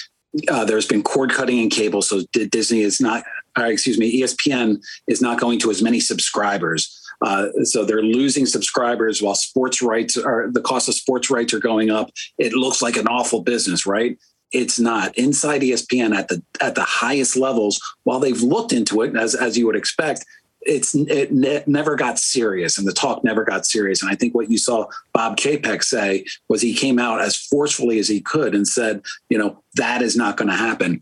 [0.48, 3.24] Uh, there's been cord cutting in cable, so D- Disney is not,
[3.56, 6.94] excuse me, ESPN is not going to as many subscribers.
[7.20, 11.58] Uh, so they're losing subscribers while sports rights are the cost of sports rights are
[11.58, 12.10] going up.
[12.38, 14.18] It looks like an awful business, right?
[14.52, 17.80] It's not inside ESPN at the at the highest levels.
[18.04, 20.24] While they've looked into it, as as you would expect,
[20.62, 24.02] it's it ne- never got serious, and the talk never got serious.
[24.02, 27.98] And I think what you saw Bob Chapek say was he came out as forcefully
[27.98, 31.00] as he could and said, you know, that is not going to happen.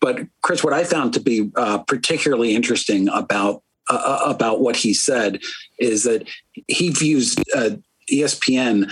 [0.00, 4.76] But Chris, what I found to be uh, particularly interesting about uh, uh, about what
[4.76, 5.40] he said
[5.78, 6.28] is that
[6.68, 7.70] he views uh,
[8.10, 8.90] ESPN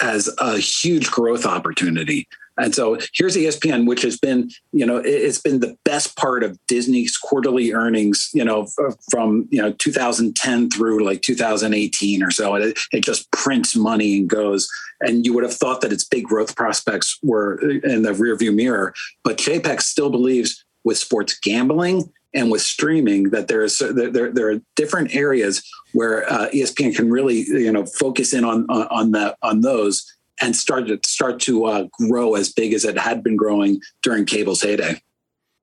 [0.00, 2.28] as a huge growth opportunity.
[2.56, 6.58] And so here's ESPN, which has been, you know, it's been the best part of
[6.66, 8.68] Disney's quarterly earnings, you know,
[9.10, 12.54] from, you know, 2010 through like 2018 or so.
[12.54, 14.68] It, it just prints money and goes.
[15.00, 18.94] And you would have thought that its big growth prospects were in the rearview mirror.
[19.24, 24.50] But Chapek still believes with sports gambling and with streaming that there is there, there
[24.50, 29.36] are different areas where uh, ESPN can really you know focus in on on, that
[29.42, 30.04] on those
[30.40, 34.26] and start to start to uh, grow as big as it had been growing during
[34.26, 35.00] cable's heyday.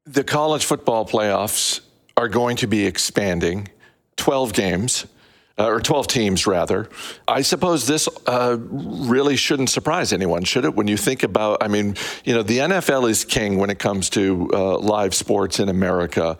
[0.06, 1.82] The college football playoffs
[2.18, 3.68] are going to be expanding,
[4.16, 5.06] twelve games.
[5.60, 6.90] Uh, or 12 teams rather.
[7.28, 10.74] I suppose this uh, really shouldn't surprise anyone, should it?
[10.76, 14.10] When you think about, I mean, you know, the NFL is king when it comes
[14.12, 16.38] to uh, live sports in America.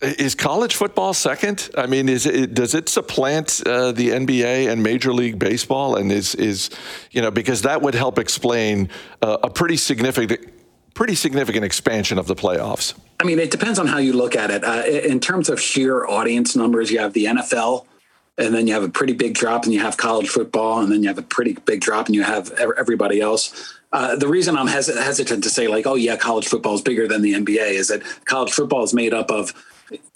[0.00, 1.70] Is college football second?
[1.76, 5.96] I mean, is it does it supplant uh, the NBA and Major League Baseball?
[5.96, 6.70] And is is
[7.10, 8.90] you know because that would help explain
[9.22, 10.52] uh, a pretty significant
[10.98, 12.92] pretty significant expansion of the playoffs.
[13.20, 14.64] I mean, it depends on how you look at it.
[14.64, 17.84] Uh, in terms of sheer audience numbers, you have the NFL,
[18.38, 21.02] and then you have a pretty big drop, and you have college football, and then
[21.02, 23.74] you have a pretty big drop, and you have everybody else.
[23.92, 27.08] Uh, the reason I'm hes- hesitant to say like, oh yeah, college football is bigger
[27.08, 29.54] than the NBA is that college football is made up of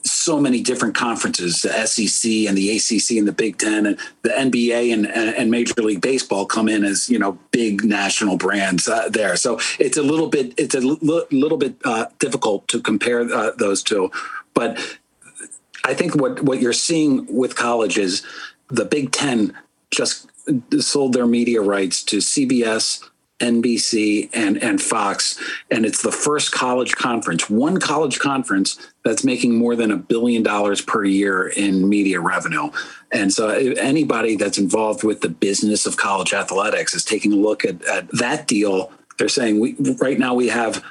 [0.04, 4.28] so many different conferences, the SEC and the ACC and the Big Ten and the
[4.28, 9.08] NBA and, and Major League Baseball come in as you know big national brands uh,
[9.08, 9.36] there.
[9.36, 13.52] So it's a little bit it's a l- little bit uh, difficult to compare uh,
[13.56, 14.10] those two,
[14.54, 14.78] but
[15.84, 18.24] I think what what you're seeing with college is
[18.68, 19.56] the Big Ten
[19.90, 20.28] just
[20.80, 23.08] sold their media rights to CBS
[23.42, 25.38] NBC and and Fox,
[25.70, 30.42] and it's the first college conference, one college conference that's making more than a billion
[30.42, 32.70] dollars per year in media revenue.
[33.10, 37.36] And so, eh, anybody that's involved with the business of college athletics is taking a
[37.36, 38.92] look at, at that deal.
[39.18, 40.82] They're saying we right now we have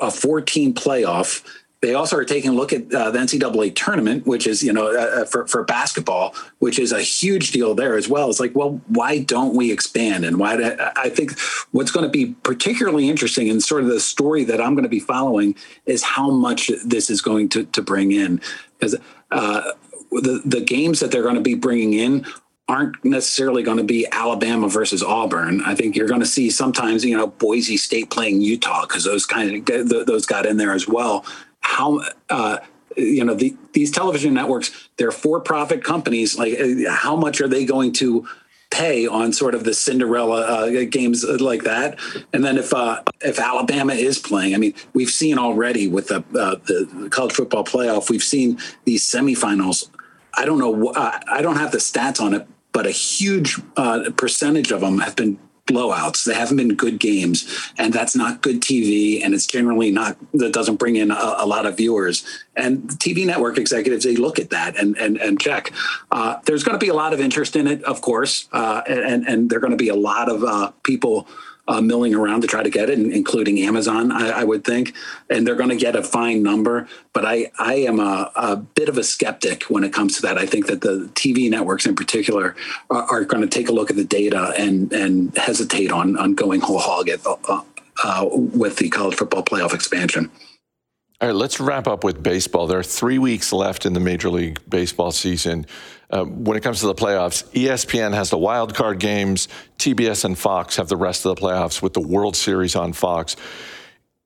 [0.00, 1.44] a 14 playoff
[1.82, 4.88] they also are taking a look at uh, the NCAA tournament, which is, you know,
[4.88, 8.28] uh, uh, for, for basketball, which is a huge deal there as well.
[8.28, 10.26] It's like, well, why don't we expand?
[10.26, 10.56] And why?
[10.56, 11.38] Do, I think
[11.72, 14.90] what's going to be particularly interesting and sort of the story that I'm going to
[14.90, 15.54] be following
[15.86, 18.42] is how much this is going to, to bring in.
[18.78, 18.96] Because
[19.30, 19.72] uh,
[20.10, 22.26] the, the games that they're going to be bringing in
[22.68, 25.60] aren't necessarily going to be Alabama versus Auburn.
[25.62, 29.26] I think you're going to see sometimes, you know, Boise State playing Utah because those
[29.26, 31.24] kind of those got in there as well
[31.60, 32.58] how uh,
[32.96, 37.64] you know the, these television networks they're for-profit companies like uh, how much are they
[37.64, 38.26] going to
[38.70, 41.98] pay on sort of the Cinderella uh, games like that.
[42.32, 46.18] And then if uh, if Alabama is playing, I mean, we've seen already with the
[46.18, 49.90] uh, the college football playoff, we've seen these semifinals.
[50.34, 54.10] I don't know, uh, I don't have the stats on it, but a huge uh,
[54.16, 55.38] percentage of them have been
[55.70, 56.24] blowouts.
[56.24, 59.24] They haven't been good games, and that's not good TV.
[59.24, 62.24] And it's generally not that doesn't bring in a, a lot of viewers.
[62.56, 65.72] And TV network executives they look at that and and and check.
[66.10, 69.26] Uh, there's going to be a lot of interest in it, of course, uh, and
[69.26, 71.26] and there are going to be a lot of uh, people
[71.70, 74.92] uh, milling around to try to get it, including Amazon, I, I would think,
[75.30, 76.88] and they're going to get a fine number.
[77.12, 80.36] But I, I am a, a, bit of a skeptic when it comes to that.
[80.36, 82.56] I think that the TV networks in particular
[82.90, 86.34] are, are going to take a look at the data and and hesitate on on
[86.34, 87.62] going whole hog at, uh,
[88.02, 90.30] uh, with the college football playoff expansion.
[91.22, 92.66] All right, let's wrap up with baseball.
[92.66, 95.66] There are three weeks left in the Major League Baseball season.
[96.08, 99.46] Uh, when it comes to the playoffs, ESPN has the wild card games.
[99.76, 103.36] TBS and Fox have the rest of the playoffs with the World Series on Fox.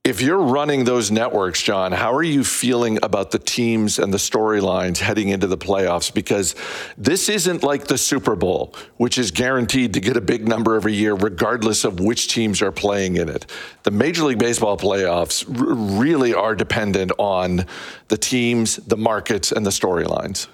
[0.05, 4.19] If you're running those networks, John, how are you feeling about the teams and the
[4.19, 6.13] storylines heading into the playoffs?
[6.13, 6.55] Because
[6.99, 10.93] this isn't like the Super Bowl, which is guaranteed to get a big number every
[10.93, 13.51] year, regardless of which teams are playing in it.
[13.85, 17.65] The Major League Baseball playoffs r- really are dependent on
[18.09, 20.49] the teams, the markets, and the storylines.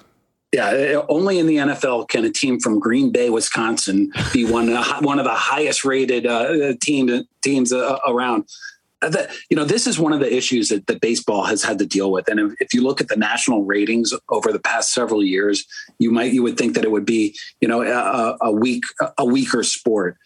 [0.52, 5.18] Yeah, only in the NFL can a team from Green Bay, Wisconsin, be one one
[5.18, 8.44] of the highest rated uh, team, teams uh, around
[9.00, 11.86] that you know this is one of the issues that, that baseball has had to
[11.86, 12.28] deal with.
[12.28, 15.64] And if, if, you look at the national ratings over the past several years
[15.98, 18.84] you might you would think that it would be you know a, a weak
[19.18, 20.16] a weaker sport.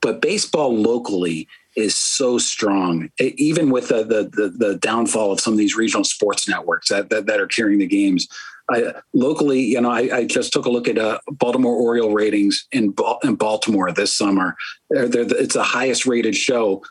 [0.00, 5.52] But baseball locally is so strong even with the, the the, the downfall of some
[5.52, 8.28] of these regional sports networks that, that, that are carrying the games.
[8.70, 12.66] I, locally, you know, I, I, just took a look at uh, Baltimore Oriole ratings
[12.70, 14.56] in, in Baltimore this summer.
[14.88, 16.82] They're, they're, it's the highest rated show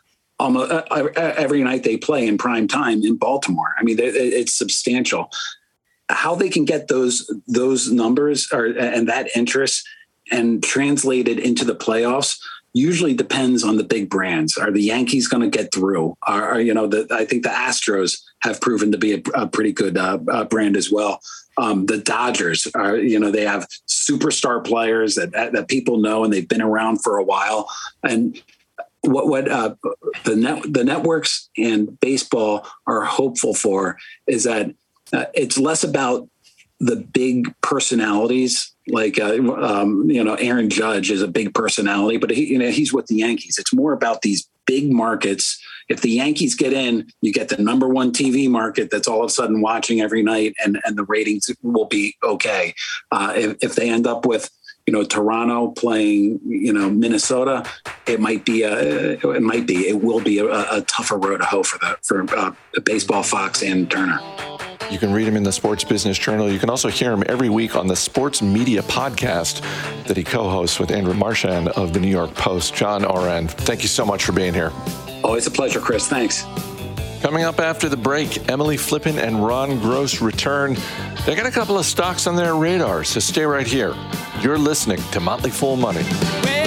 [0.42, 3.74] almost uh, uh, every night they play in prime time in Baltimore.
[3.78, 5.30] I mean, it's substantial.
[6.08, 9.86] How they can get those those numbers or and that interest
[10.30, 12.38] and translate it into the playoffs
[12.74, 14.56] usually depends on the big brands.
[14.56, 16.16] Are the Yankees going to get through?
[16.26, 16.86] Are, are, you know?
[16.86, 20.44] The, I think the Astros have proven to be a, a pretty good uh, uh,
[20.44, 21.20] brand as well.
[21.58, 26.32] Um, the Dodgers are, you know, they have superstar players that that people know and
[26.32, 27.68] they've been around for a while.
[28.02, 28.40] And
[29.02, 29.74] what what uh,
[30.24, 34.74] the net the networks and baseball are hopeful for is that
[35.12, 36.28] uh, it's less about
[36.80, 42.30] the big personalities like uh, um, you know Aaron Judge is a big personality, but
[42.30, 43.58] he you know he's with the Yankees.
[43.58, 45.60] It's more about these big markets.
[45.88, 49.26] If the Yankees get in, you get the number one TV market that's all of
[49.26, 52.74] a sudden watching every night, and and the ratings will be okay.
[53.10, 54.50] Uh, if, if they end up with
[54.86, 57.64] you know Toronto playing you know Minnesota,
[58.06, 61.44] it might be a it might be it will be a, a tougher road to
[61.44, 62.52] hoe for the for uh,
[62.84, 64.18] baseball, Fox, and Turner.
[64.90, 66.50] You can read him in the Sports Business Journal.
[66.50, 69.62] You can also hear him every week on the Sports Media Podcast
[70.06, 72.74] that he co hosts with Andrew Marchand of the New York Post.
[72.74, 74.72] John Ourand, thank you so much for being here.
[75.24, 76.08] Always a pleasure, Chris.
[76.08, 76.44] Thanks.
[77.22, 80.76] Coming up after the break, Emily Flippen and Ron Gross return.
[81.24, 83.94] They got a couple of stocks on their radar, so stay right here.
[84.40, 86.02] You're listening to Motley Fool Money.
[86.42, 86.62] Well,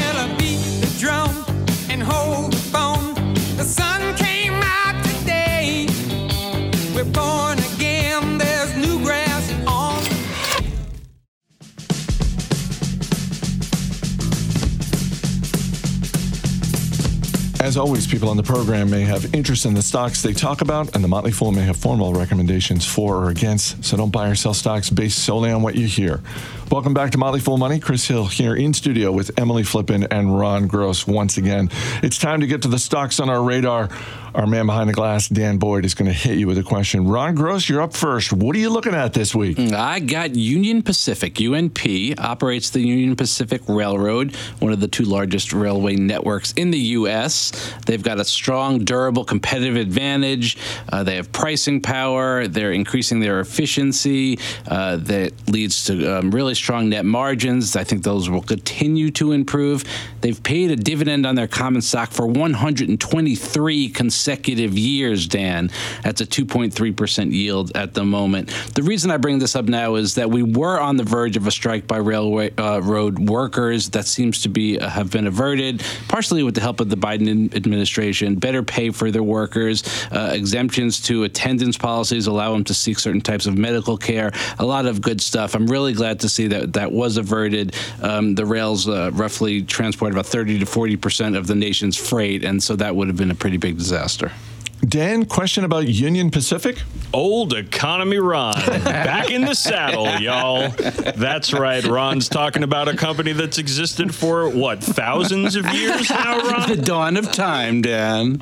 [17.65, 20.93] As always, people on the program may have interest in the stocks they talk about,
[20.93, 23.83] and the Motley Fool may have formal recommendations for or against.
[23.83, 26.21] So don't buy or sell stocks based solely on what you hear.
[26.69, 27.79] Welcome back to Motley Fool Money.
[27.79, 31.71] Chris Hill here in studio with Emily Flippen and Ron Gross once again.
[32.03, 33.89] It's time to get to the stocks on our radar.
[34.35, 37.07] Our man behind the glass, Dan Boyd, is going to hit you with a question.
[37.07, 38.33] Ron Gross, you're up first.
[38.33, 39.57] What are you looking at this week?
[39.57, 41.35] I got Union Pacific.
[41.35, 46.79] UNP operates the Union Pacific Railroad, one of the two largest railway networks in the
[46.79, 47.53] U.S.
[47.85, 50.57] They've got a strong, durable competitive advantage.
[50.91, 52.45] Uh, they have pricing power.
[52.45, 54.37] They're increasing their efficiency.
[54.67, 57.77] Uh, that leads to um, really strong net margins.
[57.77, 59.85] I think those will continue to improve.
[60.19, 65.69] They've paid a dividend on their common stock for 123 consecutive years, Dan.
[66.03, 68.49] That's a 2.3% yield at the moment.
[68.75, 71.47] The reason I bring this up now is that we were on the verge of
[71.47, 75.83] a strike by railway uh, road workers that seems to be uh, have been averted,
[76.07, 78.35] partially with the help of the Biden administration.
[78.35, 83.21] Better pay for their workers, uh, exemptions to attendance policies allow them to seek certain
[83.21, 84.31] types of medical care.
[84.59, 85.55] A lot of good stuff.
[85.55, 87.75] I'm really glad to see that that was averted.
[88.01, 92.43] Um, the rails uh, roughly transport about 30 to 40 percent of the nation's freight,
[92.43, 94.54] and so that would have been a pretty big disaster faster.
[94.87, 96.81] Dan, question about Union Pacific?
[97.13, 100.69] Old economy Ron, back in the saddle, y'all.
[101.15, 101.83] That's right.
[101.83, 106.69] Ron's talking about a company that's existed for what thousands of years now, Ron?
[106.69, 108.41] The dawn of time, Dan.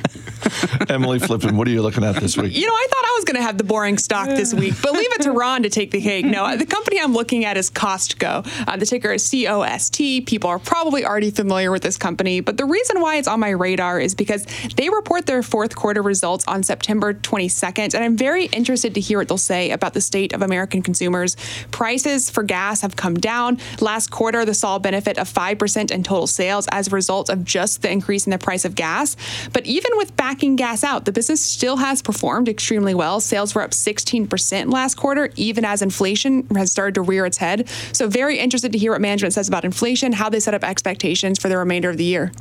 [0.90, 2.56] Emily Flippen, what are you looking at this week?
[2.56, 4.92] You know, I thought I was going to have the boring stock this week, but
[4.94, 6.26] leave it to Ron to take the cake.
[6.26, 8.68] No, the company I'm looking at is Costco.
[8.68, 10.22] Uh, the ticker is C O S T.
[10.22, 13.52] People are probably already familiar with this company, but the reason why it's on my
[13.52, 18.46] radar is because they report their fourth quarter results on September 22nd, and I'm very
[18.46, 21.36] interested to hear what they'll say about the state of American consumers.
[21.72, 23.60] Prices for gas have come down.
[23.80, 27.44] Last quarter, the saw a benefit of 5% in total sales as a result of
[27.44, 29.16] just the increase in the price of gas.
[29.54, 33.20] But even with backing gas out, the business still has performed extremely well.
[33.20, 37.70] Sales were up 16% last quarter, even as inflation has started to rear its head.
[37.92, 41.40] So, very interested to hear what management says about inflation, how they set up expectations
[41.40, 42.32] for the remainder of the year.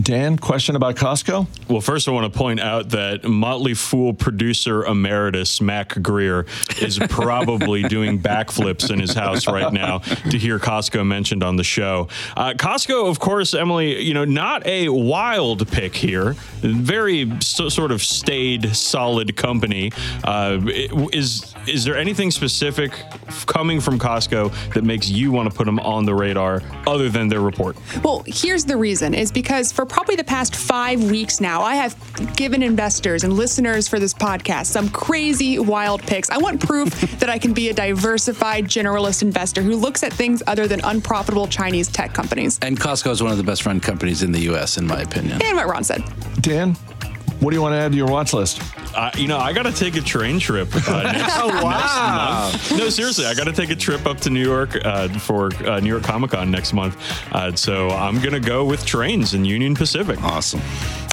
[0.00, 1.46] Dan, question about Costco?
[1.68, 6.44] Well, first, I want to point out that Motley Fool producer emeritus Mac Greer
[6.82, 11.64] is probably doing backflips in his house right now to hear Costco mentioned on the
[11.64, 12.08] show.
[12.36, 16.32] Uh, Costco, of course, Emily, you know, not a wild pick here.
[16.60, 19.92] Very so, sort of stayed, solid company.
[20.24, 20.60] Uh,
[21.12, 22.92] is is there anything specific
[23.46, 27.28] coming from Costco that makes you want to put them on the radar, other than
[27.28, 27.76] their report?
[28.04, 31.96] Well, here's the reason is because for probably the past five weeks now, I have
[32.36, 36.30] given investors and listeners for this podcast some crazy, wild picks.
[36.30, 40.42] I want proof that I can be a diversified generalist investor who looks at things
[40.46, 42.58] other than unprofitable Chinese tech companies.
[42.62, 45.40] And Costco is one of the best run companies in the U.S., in my opinion.
[45.42, 46.02] And what Ron said.
[46.40, 46.74] Dan,
[47.40, 48.60] what do you want to add to your watch list?
[48.96, 52.48] Uh, you know, I got to take a train trip uh, next, Oh, wow.
[52.50, 52.80] next month.
[52.80, 55.80] No, seriously, I got to take a trip up to New York uh, for uh,
[55.80, 56.96] New York Comic Con next month.
[57.32, 60.22] Uh, so I'm going to go with trains in Union Pacific.
[60.22, 60.62] Awesome.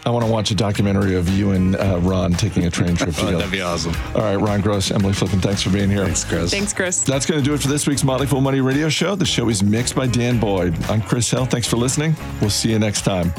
[0.05, 3.09] I want to watch a documentary of you and uh, Ron taking a train trip
[3.17, 3.37] Oh, together.
[3.37, 3.93] that'd be awesome.
[4.15, 6.05] All right, Ron Gross, Emily Flippen, thanks for being here.
[6.05, 6.51] Thanks, Chris.
[6.51, 7.03] Thanks, Chris.
[7.03, 9.15] That's going to do it for this week's Motley Fool Money radio show.
[9.15, 10.75] The show is mixed by Dan Boyd.
[10.89, 11.45] I'm Chris Hill.
[11.45, 12.15] Thanks for listening.
[12.41, 13.33] We'll see you next time.